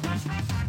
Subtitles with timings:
[0.00, 0.61] Música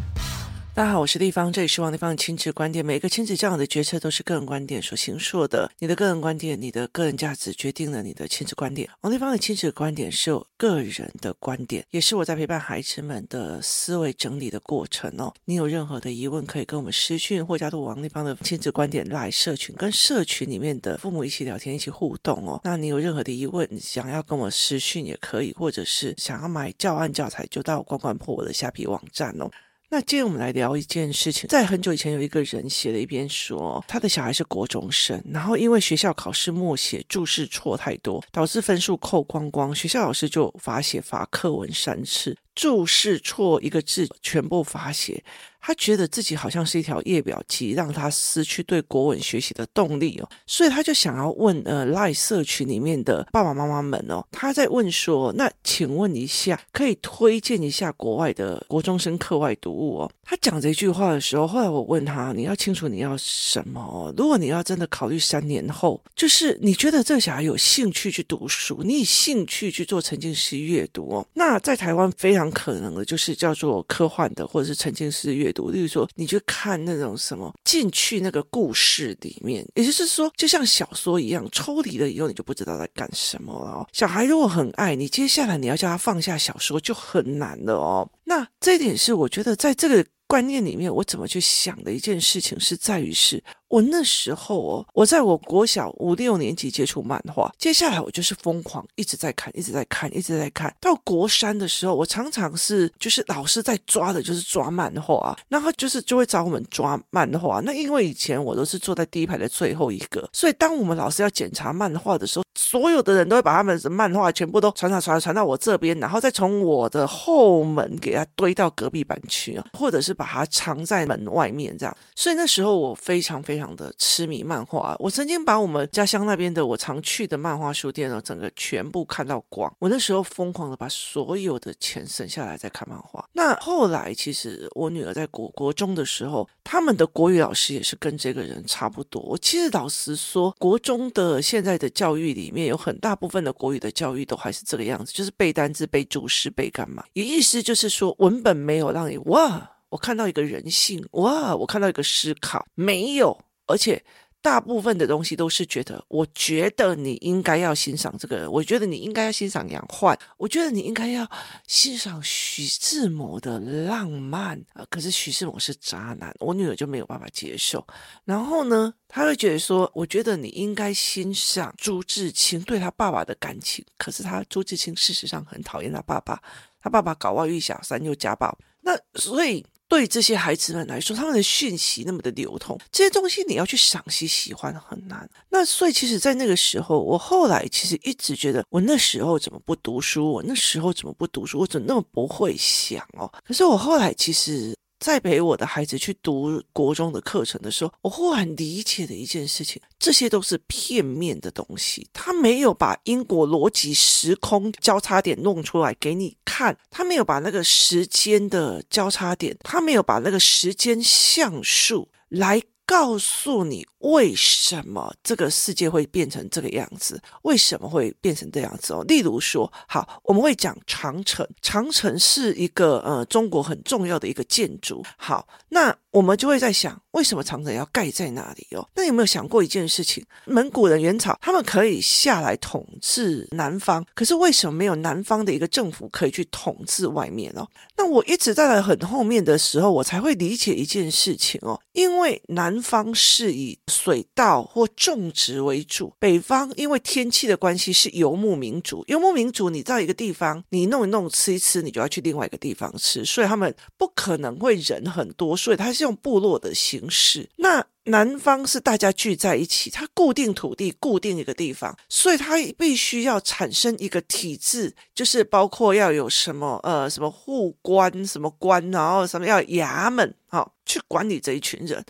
[0.76, 2.84] 大家好，我是丽芳，这里是王丽芳的亲子观点。
[2.84, 5.70] 每个亲子这样的决策都是个人观点所形塑的。
[5.78, 8.90] 你的个人观点，你的个人价值决定了你的亲子观点。
[9.02, 15.32] 王丽芳的亲子观点是我个人的观点，也是我在陪伴孩子们的思维整理的过程哦。
[15.44, 22.60] 你有任何的疑问，可以跟我们私讯或加入王丽芳的亲子观点来社群，跟社群里面的父母一起聊天，一起互动哦。
[22.64, 29.48] 那你有任何的疑问，想要跟我私讯也可以，或者是想要买教案教材，就到关关破我的虾皮网站哦。
[29.90, 45.22] 那今天我们来聊一件事情，在很久以前，有一个人写了一篇说，他的小孩是国中生，然后因为学校考试默写注释错太多，导致分数扣光光，学校老师就罚写罚课文三次，注释错一个字全部罚写。
[45.66, 60.12] 他觉得自己好像是一条夜表机，让他失去对国文学习的动力哦，所以他就想要问呃赖社群里面的爸爸妈妈们哦，他在问说，那请问一下，可以推荐一下国外的国中生课外读物哦？
[60.22, 64.12] 他讲这句话的时候，后来我问他，你要清楚你要什么哦？
[64.18, 75.64] 如果你要真的考虑三年后，就是你觉得这个小孩有兴趣去读书，你有兴趣去做沉浸式阅读哦，那在台湾非常可能的就是叫做科幻的或者是沉浸式阅读。
[75.64, 83.86] 读，例如说，你去看那种什么，进去那个故事里面，也就是说，就像小说一样，抽离了以后，你就不知道在干什么了哦。
[83.92, 88.10] 小孩如果很爱你，接下来你要叫他放下小说就很难了哦。
[88.24, 93.42] 那这一点是我觉得在这个观念里面，我怎么去想的一件事情，是在于是。
[93.74, 100.72] 我那时候哦，我在我国小五六年级接触漫画，接下来我就是疯狂一直在看，一直在看，一直在看。
[100.80, 107.60] 到国三的时候，我常常是就是老师在抓的，就是抓漫画，然后就是就会找我们抓漫画。
[107.64, 121.96] 那因为以前我都是坐在第一排的最后一个，所以当我们老师要检查漫画的时候，所有的人都会把他们的漫画全部都传传传传到我这边，然后再从我的后门给它堆到隔壁班去啊，或者是把它藏在门外面这样。
[122.14, 123.63] 所以那时候我非常非常。
[123.76, 129.72] 的痴迷漫画，我曾经把我们家乡那边的我常去的漫画书店呢，整个全部看到光。
[129.78, 133.24] 我那时候疯狂的把所有的钱省下来在看漫画。
[133.34, 139.22] 那后来其实我女儿在国国中的时候，他们的国语老师也是跟这个人差不多。
[139.22, 147.04] 我其实老实说，国中的现在的教育里面有很大部分的国语的教育都还是这个样子，就是背单字、背注释、背干嘛？
[147.12, 153.38] 也意思就是说，文本没有让你哇，我看到一个人性，哇，我看到一个思考，没有。
[153.66, 154.02] 而且
[154.42, 161.26] 大部分的东西都是觉得，我觉得你应该要欣赏这个人，我觉得你应该要欣赏杨焕，我觉得你应该要
[161.66, 164.84] 欣赏徐志摩的浪漫啊。
[164.90, 167.86] 可是徐志摩是渣男，我女儿就没有办法接受。
[168.26, 173.82] 然后呢，她会觉得说，我觉得你应该欣赏朱自清对他爸爸的感情。
[173.96, 176.38] 可是他朱自清事实上很讨厌他爸爸，
[176.82, 178.58] 他爸爸搞外遇、小三又家暴。
[178.82, 179.64] 那所以。
[179.94, 185.28] 对这些孩子们来说，他们的讯息那么的流通，这些东西你要去赏析喜欢很难。
[185.50, 190.32] 那所以，其实，在那个时候，我后来其实一直觉得，我那时候怎么不读书？
[190.32, 191.60] 我那时候怎么不读书？
[191.60, 193.32] 我怎么那么不会想哦？
[193.46, 194.74] 可是我后来其实。
[195.04, 212.62] 在陪我的孩子去读国中的课程的时候，我忽然理解的一件事情，这些都是片面的东西，他没有把因果逻辑、时空交叉点弄出来给你看，他没有把那个时间的交叉点，他没有把那个时间像素来。
[212.86, 217.20] 告诉你为什么这个世界会变成这个样子？
[217.42, 219.02] 为什么会变成这样子哦？
[219.08, 225.02] 例如说，好，我们会讲长城，长城是一个呃中国很重要的一个建筑。
[225.16, 228.86] 好，那我们就会在想，为什么长城要盖在那里哦？
[228.94, 230.24] 那有没有想过一件事情？
[230.44, 237.66] 蒙古人元朝他们可以下来统治南方，可是为什么没有南方的一个政府可以去统治外面哦？
[238.04, 242.84] 那我一直在很后面的时候，我才会理解一件事情哦，因为南。
[242.84, 249.02] 方是以水稻或种植为主，北方因为天气的关系是游牧民族。
[249.06, 257.48] 游牧民族，你到一个地方，你弄一弄吃一吃，你就要去另外一个地方吃，所以他们不可能会人很多，所以他是用部落的形式。
[257.56, 272.04] 那南方是大家聚在一起，它固定土地，固定一个地方，所以它必须要产生一个体制，就是包括要有什么呃什么护官什么官，然后什么要衙门，好、哦、去管理这一群人。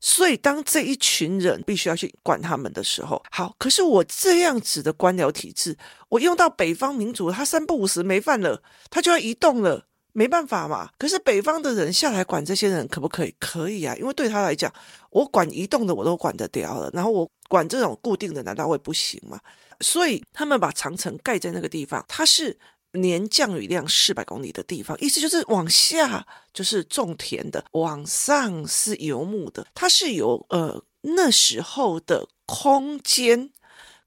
[0.00, 5.74] 所以，当这一群人必须要去管他们的时候，好，可是我这样子的官僚体制，
[6.10, 10.88] 我用到北方民族，他三不五时没饭了，他就要移动了，没办法嘛。
[10.96, 13.34] 可是北方的人下来管这些人，可不可以？
[13.38, 14.72] 可以啊，因为对他来讲，
[15.10, 19.38] 我管移动的我都管得掉了，然后我管这种固定的，难道会不行吗？
[19.80, 22.56] 所以他们把长城盖在那个地方，它是
[22.92, 29.66] 年降雨量四百公里的地方，意思就是往下就是种田的，往上是游牧的。
[29.74, 33.50] 它是有呃那时候的空间。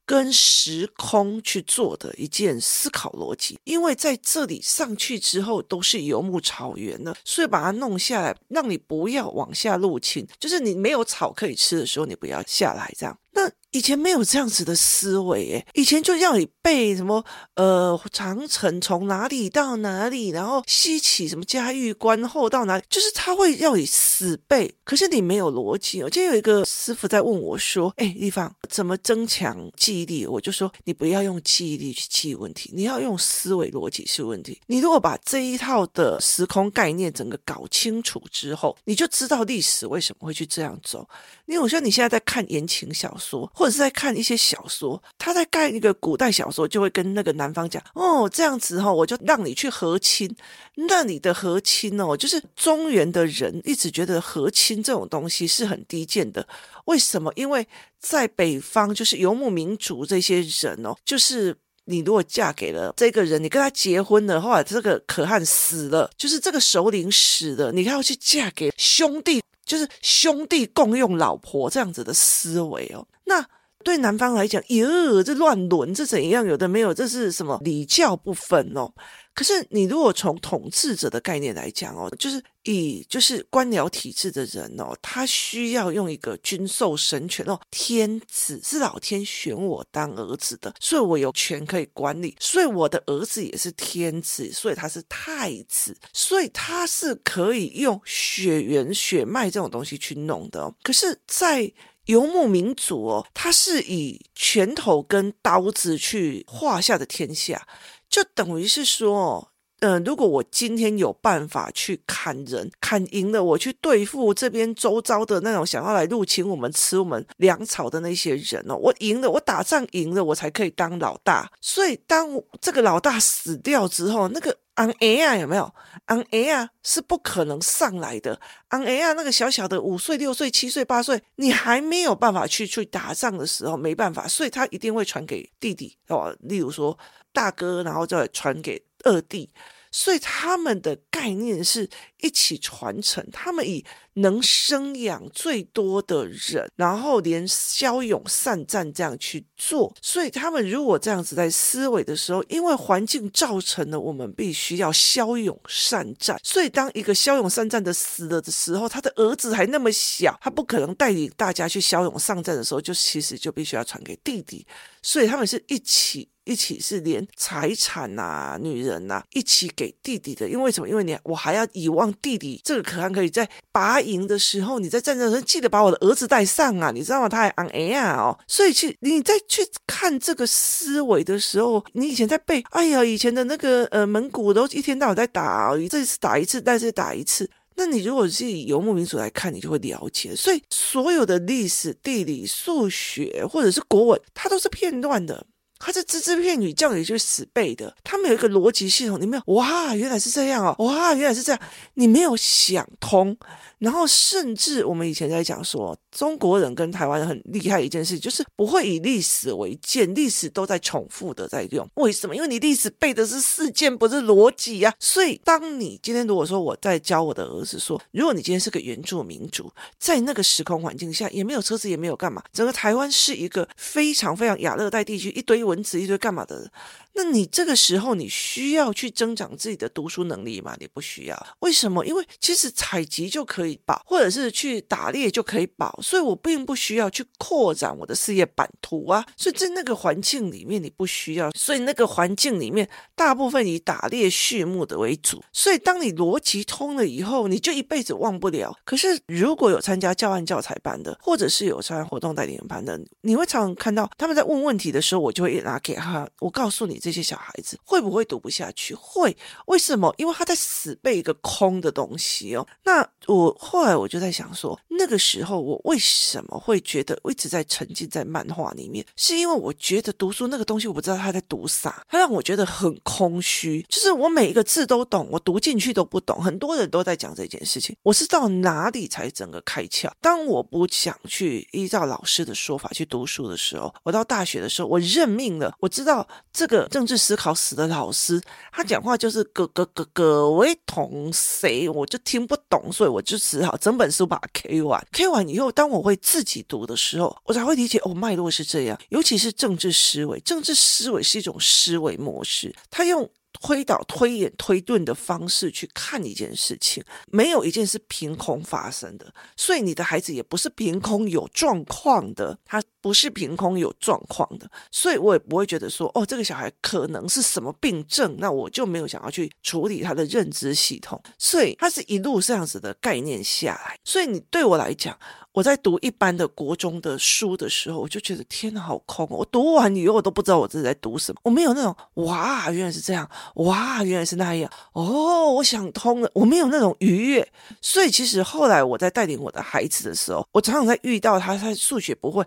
[0.08, 13.20] 跟时空去做的一件思考逻辑，因为在这里上去之后都是游牧草原了，所以把它弄下来，让你不要往下入侵，就是你没有草可以吃的时候，你不要下来这样。
[13.34, 17.24] 那以前没有这样子的思维，诶，以前就要你背什么，
[17.56, 26.02] 呃，长城从哪里到哪里，然后西起什么嘉峪关后到哪里，就是他会要你死背，可是你没有逻辑。
[26.02, 30.26] 我今天有一个师傅在问我说，哎，丽芳，怎么增强记忆力？
[30.26, 34.60] 我就说，你不要用记忆力去记问题，你要用思维逻辑去问题。
[34.68, 41.08] 你如果把这一套的时空概念整个搞清楚之后，你就知道历史为什么会去这样走。
[41.46, 50.30] 因为我说你现在在看言情小说，或者是在看一些小说，他在盖一个古代小说，就会跟那个男方讲哦，这样子哈、哦，我就让你去和亲。
[50.76, 56.48] 那你的和亲哦，就是中原的人一直觉得和亲这种东西是很低贱的。
[56.86, 57.34] 为什么？
[57.36, 57.68] 因为
[58.00, 69.42] 在北方，就是游牧民族这些人哦， 就是你如果嫁给了这个人，你跟他结婚了，后来这个可汗死了，就是这个首领死了，你还要去嫁给兄弟。
[69.66, 73.46] 就是兄弟共用老婆这样子的思维哦，那
[73.84, 76.46] 对男方来讲，哟，这乱伦，这怎样？
[76.46, 78.92] 有的没有，这是什么礼教不分哦？
[79.34, 100.76] 可是你如果从统治者的概念来讲哦，就是以就是官僚体制的人哦，他需要用一个君受神权哦，天子是老天选我当儿子的，所以我有权可以管理，所以我的儿子也是天子，所以他是太子，所以他是可以用血缘血脉这种东西去弄的哦。
[100.82, 101.72] 可是，在
[102.08, 107.68] 游牧民族哦，他是以拳头跟刀子去画下的天下。
[108.10, 109.48] 就等于是说，哦、
[109.80, 121.52] 呃，如果我今天有办法去砍人，砍赢了，我去对付这边周遭的那种想要来入侵我们、吃我们粮草的那些人哦，我赢了，我打仗赢了，我才可以当老大。
[121.62, 122.28] 所以，当
[122.60, 125.72] 这个老大死掉之后，那个昂 A 啊，有没有？
[126.06, 128.40] 昂 A 啊，是不可能上来的。
[128.70, 136.36] 昂 A 啊，那个小小的五岁、六岁、七岁、八岁，你还没有办法去去打仗的时候，没办法，所以他一定会传给弟弟哦。
[136.40, 136.98] 例如说。
[137.34, 139.50] 大哥，然后再传给二地，
[139.90, 141.90] 所以他们的概念是
[142.22, 143.26] 一起传承。
[143.32, 143.84] 他们以
[144.14, 149.94] 能生养最多的人，然后连骁勇善战这样去做。
[150.02, 156.40] 所以他们如果这样子在思维的时候，因为环境造成了我们必须要骁勇善战。
[156.44, 164.66] 所以当一个骁勇善战的死了的时候，他的儿子还那么小，他不可能带领大家去骁勇善战的时候，就其实就必须要传给弟弟。
[165.02, 166.30] 所以他们是一起。
[166.48, 170.88] 一起是连财产呐、啊、女人呐、啊，一起给弟弟的，因为什么？
[170.88, 177.30] 因为你我还要以望弟弟这个可汗可以在拔营的时候，你在战争的时候记得把我的儿子带上啊，你知道吗？
[177.30, 187.50] 他还昂 A 啊哦，所以去你再去看这个思维的时候，你以前在背，哎呀，以前的那个呃蒙古都一天到晚在打，这次打一次，再次打一次。
[187.80, 190.36] 那你如果是以游牧民族来看，你就会了解。
[190.36, 195.46] 所以所有的历史、地理、数学或者是国文，它都是片段的。
[195.80, 197.96] 他是只字片语，叫你去死背的。
[198.04, 201.62] 他们有一个逻辑系统，你没有哇，原来是这样哦，哇，原来是这样，
[201.94, 203.38] 你没有想通。
[203.80, 211.88] 然后甚至我们以前在讲说，中国人跟台湾人很厉害一件事，就是不会以历史为鉴，历史都在重复的在用。
[211.94, 212.36] 为什么？
[212.36, 214.92] 因为你历史背的是事件，不是逻辑呀。
[215.00, 226.72] 所以，当你今天如果说我在教我的儿子说，如果你今天是个原住民族，在那个时空环境下，也没有车子，也没有干嘛，整个台湾是一个非常非常亚热带地区，一堆蚊子，一堆干嘛的。
[227.14, 230.76] 那你这个时候你需要去增长自己的读书能力吗？
[230.80, 231.48] 你不需要。
[231.60, 232.04] 为什么？
[232.06, 239.26] 因为其实采集就可以保，或者是去打猎就可以保，所以我并不需要去扩展我的事业版图啊。
[239.36, 241.52] 所以在那个环境里面，你不需要。
[241.52, 245.44] 所以那个环境里面，大部分以打猎畜牧的为主。
[245.52, 248.74] 所以当你逻辑通了以后，你就一辈子忘不了。
[248.86, 256.98] 可是如果有参加教案教材班的，或者是有参加活动带领班的，你会常常看到他们在问问题的时候，我就会拿给他，我告诉你。
[257.00, 258.94] 这些小孩子会不会读不下去？
[258.94, 259.36] 会，
[259.68, 260.14] 为什么？
[260.18, 262.68] 因为他在死背一个空的东西哦。
[262.84, 269.06] 那我后来我就在想说，那个时候我为什么会觉得一直在沉浸在漫画里面？
[269.16, 273.82] 是因为我觉得读书那个东西，我不知道他在读啥，他让我觉得很空虚。
[273.88, 276.44] 就是我每一个字都懂，我读进去都不懂。
[276.44, 280.12] 很多人都在讲这件事情，我是到哪里才整个开窍？
[280.20, 285.74] 当我不想去依照老师的说法去读书的时候，我到大学的时候，我认命了。
[285.80, 288.42] 我知道这个政治思考史的老师，
[288.74, 295.02] 他讲话就是各各各各位同谁，我就听不懂，所以我就只好整本书把它 K 完。
[295.14, 299.00] K 完以后，当我会自己读的时候，我才会理解哦，脉络是这样。
[299.10, 303.30] 尤其是政治思维，政治思维是一种思维模式，他用。
[303.60, 325.18] 推导、推演、推论的方式去看一件事情，没有一件是凭空发生的，所以你的孩子也不是凭空有状况的，他不是凭空有状况的，所以我也不会觉得说，哦，这个小孩可能是什么病症，那我就没有想要去处理他的认知系统，所以他是一路这样子的概念下来，所以你对我来讲。
[325.54, 329.38] 我在读一般的国中的书的时候，我就觉得天哪，好空哦！
[329.38, 331.42] 我读完以后，我都不知道我自己在读什么。
[331.44, 331.96] 我没有那种
[332.26, 336.30] 哇，原来是这样，哇，原来是那样，哦，我想通了。
[336.36, 337.52] 我没有那种愉悦。
[337.82, 342.46] 所以其实后来我在带领我的孩子的时候，我常常在遇到他，他数学不会，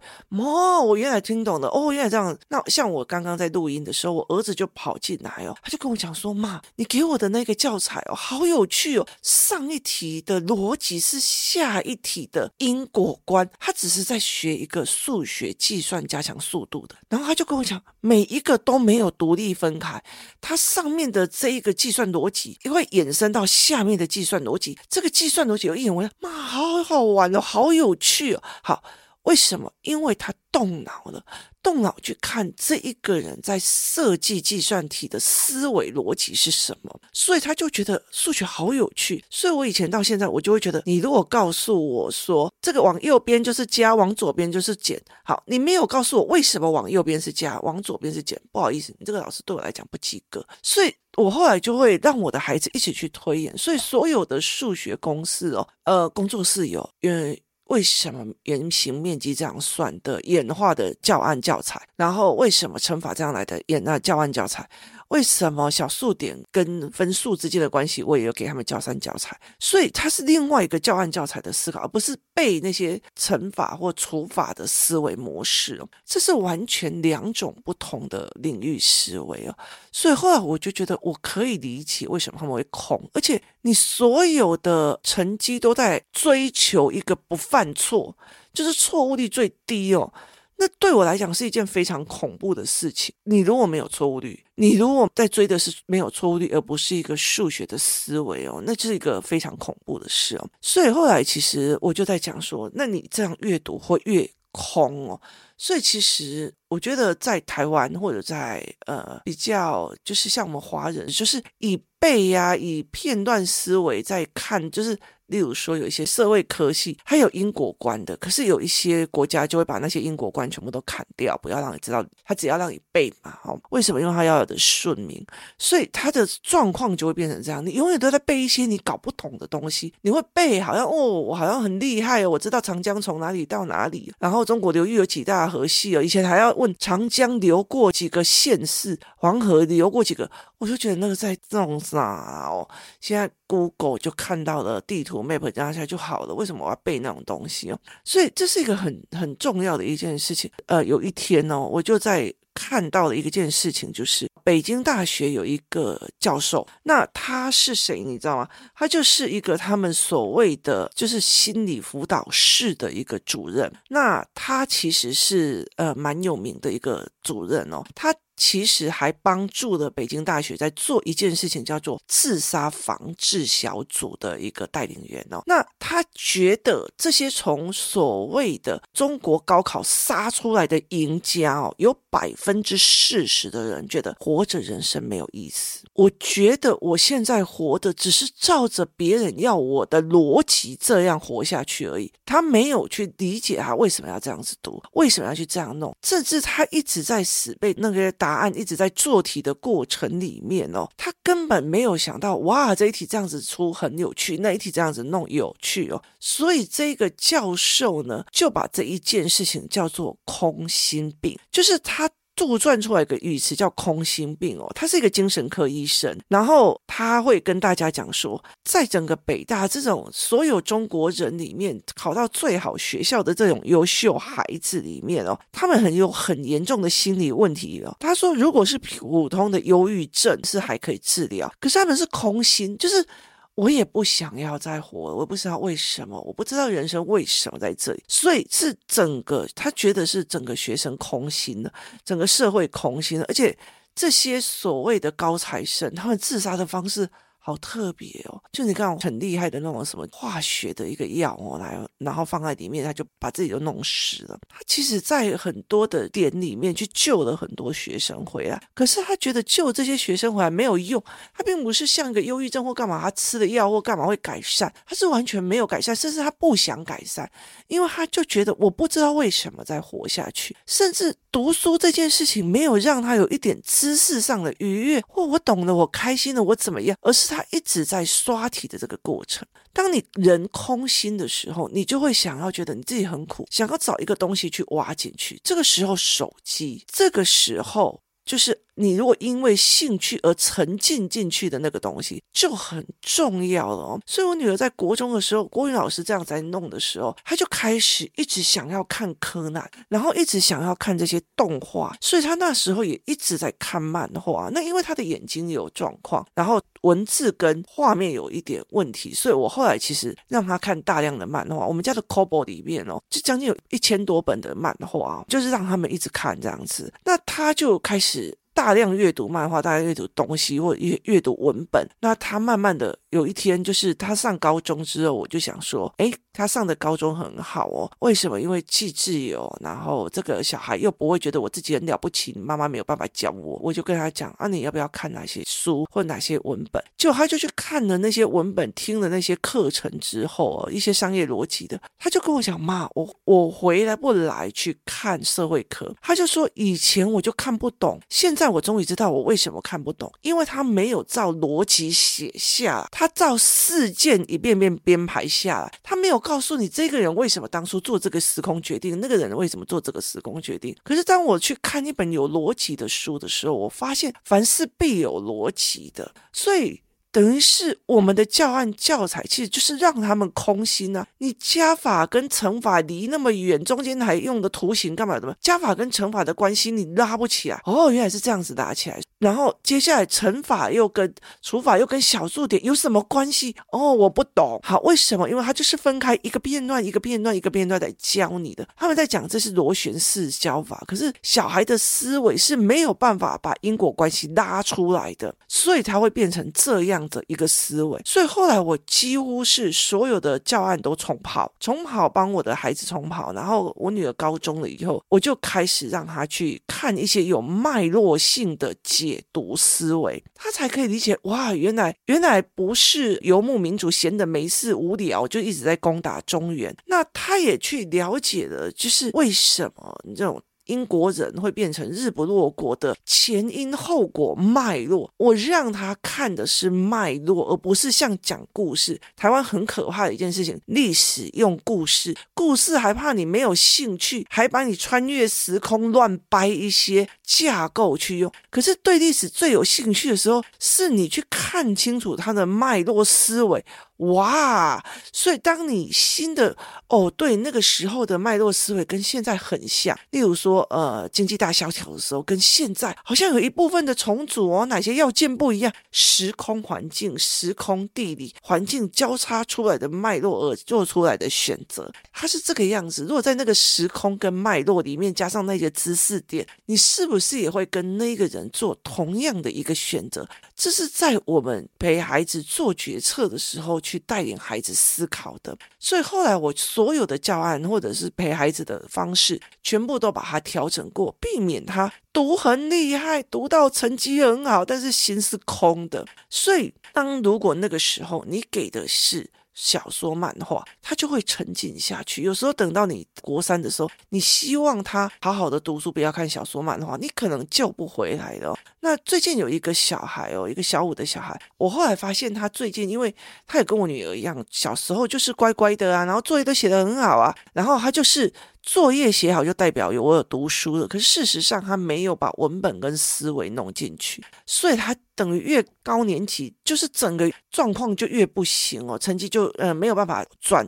[0.50, 2.36] 哦，我原来听懂了，哦，原来这样。
[2.48, 20.02] 那像我刚刚在录音的时候，我儿子就跑进来哦，他就跟我讲说：“妈，你给我的那个教材哦，好有趣哦，上一题的逻辑是下一题的因果。”过关，他只是在学一个数学计算加强速度的，然后他就跟我讲，每一个都没有独立分开，
[20.38, 28.82] 它上面的这一个计算逻辑也会衍生到下面的计算逻辑，这个计算逻辑有一点我说，妈，好好玩哦，好有趣哦，好。
[29.24, 29.72] 为什么？
[29.82, 31.22] 因为他动脑了，
[31.62, 39.22] 动脑去看这一个人在设计计算题的思维逻辑是什么，所以他就觉得数学好有趣。
[39.28, 50.44] 所以我以前到现在，我就会觉得，你如果告诉我说这个往右边就是加，往左边就是减，好，你没有告诉我为什么往右边是加，往左边是减，不好意思，你这个老师对我来讲不及格。
[50.62, 53.56] 所以我后来就会让我的孩子一起去推演。
[53.56, 57.40] 所以所有的数学公式哦，呃，工作室有，因为。
[57.70, 61.80] 为什么圆形面积这样算的演化的教案教材？
[61.94, 64.68] 然后为什么乘法这样来的演那教案教材？
[65.10, 79.54] 为什么小数点跟分数之间的关系，我也有给他们教三教材，所以它是另外一个教案教材的思考，而不是背那些乘法或除法的思维模式哦，这是完全两种不同的领域思维哦。
[79.90, 88.16] 所以后来我就觉得我可以理解为什么他们会空，而且你所有的成绩都在追求一个不犯错，
[88.54, 90.12] 就是错误率最低哦。
[90.60, 93.14] 那对我来讲是一件非常恐怖的事情。
[93.24, 100.46] 你如果没有错误率，你如果在追的是没有错误率，而不是一个数学的思维哦，那就是一个非常恐怖的事哦。
[100.60, 105.18] 所以后来其实我就在讲说，那你这样阅读会越空哦。
[105.56, 114.98] 所以其实我觉得在台湾或者在呃比较，就是像我们华人，就是以背呀、啊，以片段思维在看，就是。
[115.30, 123.38] 例如说，有一些社会科系，它有因果观的，可是有一些国家就会把那些因果观全部都砍掉，不要让你知道，他只要让你背嘛。
[123.40, 124.00] 好，为什么？
[124.00, 125.24] 因为他要有的顺名，
[125.56, 127.64] 所以他的状况就会变成这样。
[127.64, 140.30] 你永远都在背一些你搞不懂的东西，你会背好像哦，我好像很厉害哦，我知道长江从哪里到哪里，然后中国流域有几大河系哦，以前还要问长江流过几个县市，黄河流过几个。
[140.58, 142.68] 我就觉得那个在弄啥哦？
[143.00, 146.34] 现在 Google 就看到了地图 Map 加下来就好了。
[146.34, 147.78] 为什么我要背那种东西哦？
[148.04, 150.50] 所以这是一个很很重要的一件事情。
[150.66, 158.04] 呃，有一天哦，我就在看到的一个件事情，就是北京大学有一个教授，那他是谁？
[158.04, 158.48] 你知道吗？
[158.74, 163.72] 他就是一个他们所谓的就是心理辅导室的一个主任。
[163.88, 168.14] 那他其实是呃蛮有名的一个主任哦，他。
[168.40, 175.42] 其实还帮助了北京大学在做一件事情，叫做自杀防治小组的一个带领员哦。
[175.44, 185.84] 那他觉得这些从所谓的中国高考杀出来的赢家哦，有百分之四十的人觉得活着人生没有意思。
[185.92, 192.10] 我觉得我现在活的只是照着别人要我的逻辑这样活下去而已。
[192.24, 212.08] 他没有去理解他为什么要这样子读，为什么要去这样弄，甚至他一直在死背那个答案一直在做题的过程里面哦，他根本没有想到哇，这一题这样子出很有趣，那一题这样子弄有趣哦，所以这个教授呢就把这一件事情叫做空心病，就是他。
[212.40, 227.94] 杜撰出来一个语词叫“空心病”哦，他是一个精神科医生，然后他会跟大家讲说，在整个北大这种所有中国人里面考到最好学校的这种优秀孩子里面哦，他们很有很严重的心理问题哦。
[228.00, 233.06] 他说，如果是普通的忧郁症是还可以治疗，可是他们是空心，就是。
[233.54, 241.72] 我也不想要再活，我不知道为什么，我不知道人生为什么在这里，所以是整个他觉得是整个学生空心了，
[242.04, 243.56] 整个社会空心了，而且
[243.94, 247.08] 这些所谓的高材生，他们自杀的方式。
[247.42, 248.38] 好特别哦！
[248.52, 254.38] 就你看很厉害的那种什么化学的一个药哦，来，然后放在里面，他就把自己都弄湿了。
[254.46, 261.02] 他其实，在很多的点里面去救了很多学生回来，可是他觉得救这些学生回来没有用。
[261.34, 267.28] 他并不是像一个忧郁症或干嘛，他吃了药或干嘛会改善，他是完全没有改善，甚至他不想改善，
[267.68, 277.29] 因为他就觉得我不知道为什么在活下去，甚至读书这件事情没有让他有一点知识上的愉悦，或我懂了，我开心了，我怎么样，而是。
[277.30, 279.46] 他一直在刷题的这个过程。
[279.72, 285.40] 当你人空心的时候，你就会想要觉得你自己很苦，想要找一个东西去挖进去。
[285.44, 288.62] 这个时候，手机；这个时候，就是。
[288.74, 294.00] 你如果因为兴趣而沉浸进去的那个东西就很重要了哦。
[294.06, 304.48] 所以我女儿在国中的时候，国语老师这样在弄的时候，她就开始一直想要看柯南，然后一直想要看这些动画，所以她那时候也一直在看漫画。
[304.52, 311.66] 那因为她的眼睛有状况，然后文字跟画面有一点问题，所以我后来其实让她看大量的漫画。
[311.66, 316.92] 我们家的 c o b o 里面哦，就将近有一千多本的漫画，就是让他们一直看这样子。
[317.04, 318.36] 那她就开始。
[318.60, 321.88] 大量阅读漫画，大量阅读东西，或阅阅读文本。
[322.02, 327.90] 那他慢慢的有一天，就是他上高中之后，我就想说，诶，他上的高中很好哦。
[327.98, 328.40] 为什么？
[328.40, 333.58] 因为既自由，然后这个小孩又不会觉得我自己很了不起，妈妈没有办法教我。
[333.62, 336.82] 我就跟他讲啊，你要不要看哪些书或哪些文本？
[336.96, 345.92] 就他就去看了那些文本，听了那些课程之后，一些商业逻辑的，他就跟我讲妈，我我回来不来去看社会科。
[346.00, 360.76] 他就说以前我就看不懂，现在我终于知道我为什么看不懂，因为他没有照逻辑写下，他照事件一遍遍编排下来，他没有告诉你这个人为什么当初做这个时空决定，那个人为什么做这个时空决定。
[360.84, 366.82] 可是当我去看一本有逻辑的书的时候，我发现凡事必有逻辑的，所以。
[367.12, 371.04] 等于是我们的教案教材，其实就是让他们空心啊！
[371.18, 375.34] 你加法跟乘法离那么远，中间还用的图形干嘛的吗？
[375.40, 379.00] 加法跟乘法的关系你拉不起来哦，原来是这样子拉起来。
[379.18, 383.54] 然后接下来乘法又跟除法又跟小数点有什么关系？
[383.72, 384.58] 哦，我不懂。
[384.62, 385.28] 好，为什么？
[385.28, 388.66] 因为它就是分开一个变段一个变段一个变段来教你的。
[388.76, 396.99] 他们在讲这是螺旋式教法，可是小孩的思维是没有办法把因果关系拉出来的，所以才会变成这样。
[397.00, 403.32] 这样的一个思维，所以后来我几乎是所有的教案都重跑，重跑帮我的孩子重跑。
[403.32, 411.16] 然后我女儿高中了以后，我就开始让她去看一些有脉络性的解读思维，她才可以理解。
[411.22, 420.42] 哇，原来原来不是游牧民族闲的没事无聊就一直在攻打中原，那她也去了解了，就是为什么你这种。
[420.66, 429.00] 英国人会变成日不落国的前因后果脉络，我让他看的是脉络，而不是像讲故事。
[429.16, 438.30] 台湾很可怕的一件事情，历史用故事，故事还怕你没有兴趣，还把你穿越时空乱掰一些架构去用。
[438.50, 443.64] 可是对历史最有兴趣的时候，是你去看清楚它的脉络思维。
[444.00, 446.56] 哇，所以当你新的
[446.88, 449.94] 哦，对，那个时候的脉络思维跟现在很像。
[450.10, 455.72] 例如说，呃，经济大萧条的时候，跟现在好像有一部分的重组哦，哪些要件不一样？
[455.90, 463.02] 时空环境、时空地理环境交叉出来的脉络而做出来的选择，它是这个样子。
[463.02, 470.28] 如果在那个时空跟脉络里面加上那些知识点，你是不是也会跟那个人做同样的一个选择？
[470.54, 473.80] 这是在我们陪孩子做决策的时候。
[473.80, 486.06] 去带领孩子思考的，所以后来我所有的教案或者是陪孩子的方式，全部都把它调整过，避免他读很厉害，读到成绩很好，但是心是空的。
[486.28, 489.30] 所以，当如果那个时候你给的是。
[489.54, 492.22] 小说、漫画，他就会沉浸下去。
[492.22, 498.56] 有时候等到你国三的时候，你希望他好好的读书，不要看小说、漫画，你可能救不回来了。
[498.80, 503.14] 那最近有一个小孩哦，一个小五的小孩，我后来发现他最近，因为
[503.46, 520.66] 他也跟我女儿一样，小时候就是乖乖的啊，然后作业都写得很好啊，然后他就是作业写好就代表有我有读书了，可是事实上他没有把文本跟思维弄进去，所以他等于越高年级，就是整个状况就越不行哦，成绩就呃没有办法转，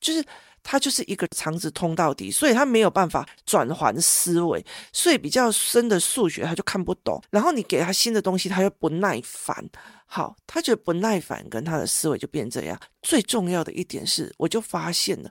[0.00, 0.24] 就是。
[0.62, 7.18] 他就是一个肠子通到底，所以他没有办法转换思维，所以比较深的数学他就看不懂。
[7.30, 9.66] 然后你给他新的东西，他又不耐烦。
[10.04, 12.78] 好，他觉得不耐烦，跟他的思维就变这样。
[13.00, 15.30] 最重要的一点是，我就发现了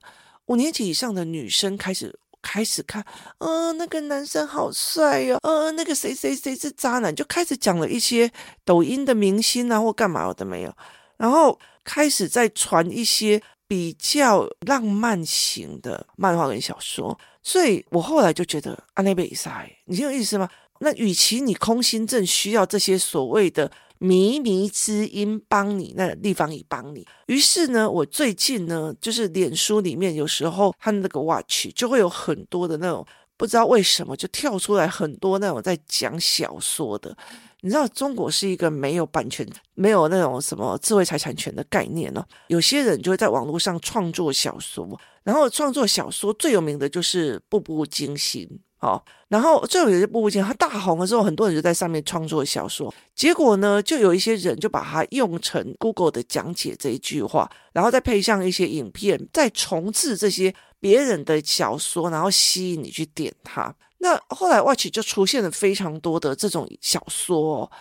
[0.49, 3.03] 五年级以上的女生开始开始看，
[3.39, 8.31] 呃，那个男生好帅哟、哦，呃，那个谁谁谁是渣男，就开始讲了一些
[8.63, 10.75] 抖音的明星啊或干嘛的没有，
[11.17, 13.41] 然后开始在传一些。
[13.69, 20.49] 比较浪漫型的漫画跟小说，所以我后来就觉得阿内贝赛，你有意思吗？
[20.79, 27.05] 那与其你空心症需要这些所谓的靡靡之音帮你，那立方也帮你。
[27.27, 37.15] 于是呢，我最近呢，就是脸书里面有时候他那个 watch 就会有很多的那种，不知道为什么就跳出来很多那种在讲小说的。
[37.61, 42.25] 你知道中国是一个没有版权、没有那种什么智慧财产权的概念哦。
[42.47, 44.87] 有些人就会在网络上创作小说，
[45.23, 48.47] 然后创作小说最有名的就是《步步惊心》
[48.79, 49.01] 哦。
[49.27, 52.93] 然后最有名的《步步惊心》，它大红了之后，很多人就在上面创作小说。
[53.13, 63.73] 结果呢，就有一些人就把它用成 Google 的讲解这一句话，然后再配上一些影片，再重制这些别人的小说，然后吸引你去点它。
[63.99, 67.71] 那后来，Watch 就出现了非常多的这种小说哦。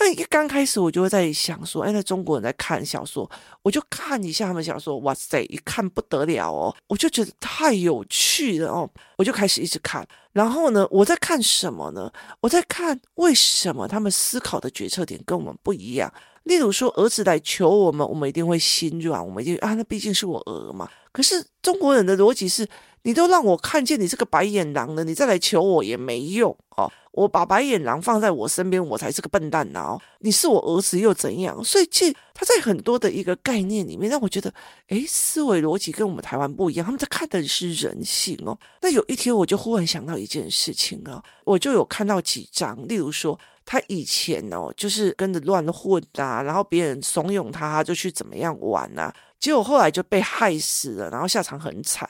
[0.00, 3.28] 那一刚开始，我就会在想说，哎，那中国人在看小说，
[3.62, 10.06] 我就看一下他们小说，哇塞，一看不得了哦，我就觉得太有趣了哦，我就开始一直看。
[10.32, 12.12] 然后呢，我在看什么呢？
[12.40, 16.12] 我在看为什么他们思考的决策点跟我们不一样。
[16.44, 20.88] 例如说，儿子来求我们，我们一定会心软，我们一定啊，那毕竟是我儿嘛。
[21.12, 22.66] 可是中国人的逻辑是，
[23.02, 26.90] 你都让我看见你是个白眼狼了，你再来求我也没用哦。
[27.12, 30.00] 我把白眼狼放在我身边，我才是个笨蛋呢哦。
[30.20, 31.62] 你是我儿子又怎样？
[31.64, 34.52] 所以，其实他在很多的一个概念里面，让我觉得，
[34.88, 36.84] 诶，思维逻辑跟我们台湾不一样。
[36.84, 38.58] 他们在看的是人性哦。
[38.82, 43.38] 那有一天，我就忽然想到一件事情啊，我就有看到几张，例如说。
[43.70, 52.08] 他以前哦，就是跟着乱混啊，然后别人怂恿他，他就去怎么样玩啊，结果后来就被害死了，然后下场很惨。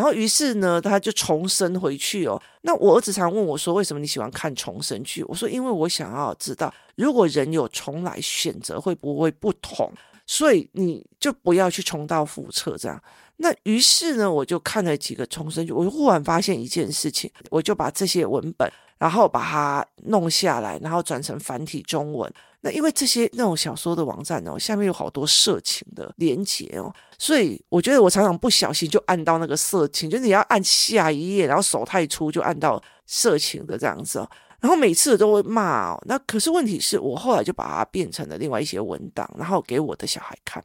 [0.00, 2.40] 然后于是呢，他就重生回去哦。
[2.62, 9.92] 那我儿子常问我说：“为什么你喜欢看重生剧？”我说：“因为我想要知道，如果人有重来选择，会不会不同？
[10.26, 12.98] 所以你就不要去重蹈覆辙这样。”
[13.36, 18.72] 那于是呢，我就看了几个重生剧，我就忽然发现一件事情，我就把这些文本。
[18.98, 22.30] 然后把它弄下来，然后转成繁体中文。
[22.62, 34.30] 那因为这些那种小说的网站哦，下面有好多色情的连接哦，所以我觉得我常常不小心就按到那个色情，就是你要按下一页，然后手太粗就按到色情的这样子哦。
[34.60, 36.02] 然后每次都会骂哦。
[36.06, 40.62] 那可是问题是我后来就把它变成了另外一些文档，然后给我的小孩看。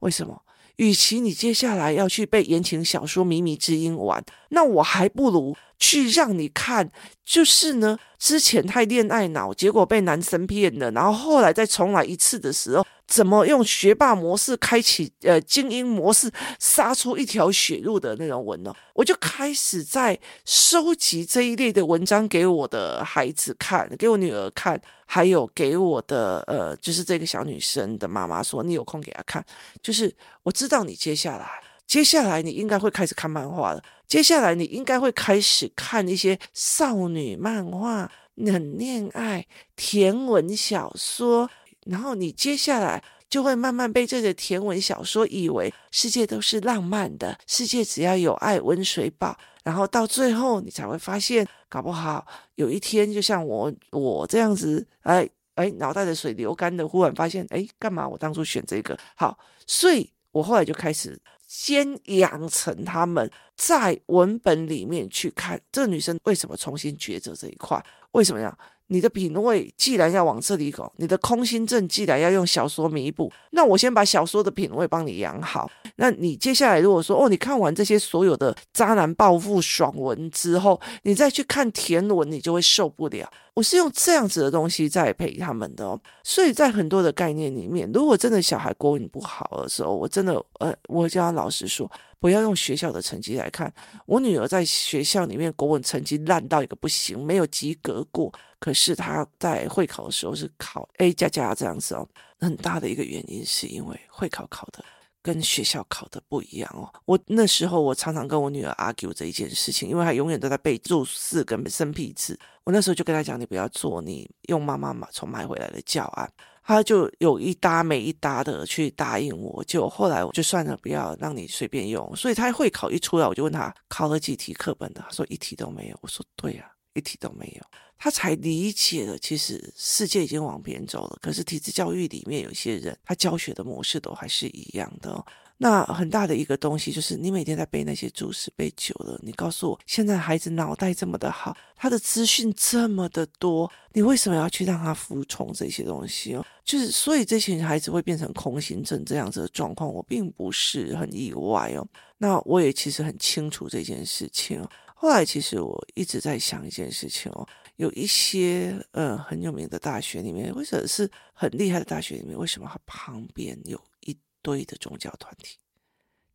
[0.00, 0.38] 为什么？
[0.78, 5.56] 与其你接下来要去被言情小说《靡靡之音》玩，那我还不如。
[5.80, 6.90] 去让你看，
[7.24, 18.72] 就是呢，之前太恋爱脑，结果被男生骗了，然后后来再重来一次的时候，怎么用学霸模式开启呃精英模式，杀出一条血路的那种文呢？
[18.94, 29.44] 我就开始在收集这一类的文章给我的孩子看，给我女儿看，还有给我的呃，就是这个小女生的妈妈说，你有空给她看，
[29.82, 31.48] 就是我知道你接下来。
[31.86, 33.82] 接下来你应该会开始看漫画了。
[34.06, 41.48] 接下来你应该会开始看一些少女漫画、冷恋爱、甜文小说，
[41.88, 58.98] 然后你接下来就会慢慢被这个甜文小说以为世界都是浪漫的，世界只要有爱温水饱，然后到最后你才会发现，搞不好有一天就像我我这样子，哎哎，脑袋的水流干的，忽然发现，哎，干嘛我当初选这个？
[59.16, 61.18] 好，所以我后来就开始。
[61.50, 68.54] 先养成他们在文本里面去看这个女生为什么重新抉择这一块，为什么呀？
[68.88, 75.70] 你的品味既然要往这里走，你的空心症既然要用小说弥补，那我先把小说的品味帮你养好。
[75.96, 83.30] 那你接下来如果说哦，你看完这些所有的渣男报复爽文之后，你再去看甜文，你就会受不了。
[83.54, 86.00] 我是用这样子的东西在陪他们的哦。
[86.22, 91.90] 所以在很多的概念里面，如果真的小孩国文不好的时候，我真的呃，我叫他老实说。
[92.20, 93.72] 不要用学校的成绩来看，
[94.04, 98.32] 我女儿在学校里面国文成绩烂到一个不行，没有及格过。
[98.60, 102.08] 可是他在会考的时候是考 A 加加这样子哦。
[102.40, 104.84] 很大的一个原因是因为会考考的
[105.20, 106.88] 跟学校考的不一样哦。
[107.04, 112.38] 我那时候我常常跟我女儿 argue 这一件事情，因为她永远都在背注释跟生僻字。
[112.64, 116.30] 我那时候就跟她讲，你不要做，你用妈妈买从买回来的教案。
[116.62, 122.14] 她就有一搭没一搭的去答应我，就后来我就算了，不要让你随便用。
[122.14, 125.98] 所以她会考一出来，我就问她考了几题课本的，她说一题都没有。
[126.02, 127.64] 我说对啊，一题都没有。
[128.00, 131.18] 他才理解了，其实世界已经往边走了。
[131.20, 135.24] 可是体制教育里面有些人，他教学的模式都还是一样的。
[135.60, 146.46] 那很大的一个东西就是，你每天在背那些注释背久了，你告诉我，现在孩子脑袋这么的好，他的资讯这么的多，你为什么要去让他服从这些东西哦？
[146.64, 151.84] 就是所以这群孩子会变成空心症这样子的状况，我并不是很意外哦。
[152.18, 154.64] 那我也其实很清楚这件事情。
[155.00, 157.46] 后来其实我一直在想一件事情哦。
[157.76, 165.56] 有一些呃很有名的大学里面，或者是很厉害的大学里面，为什么它旁边有一堆的宗教团体？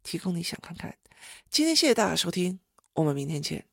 [0.02, 0.96] 提供你想看看。
[1.50, 2.58] 今天谢谢大家收听，
[2.94, 3.66] 我们明天见。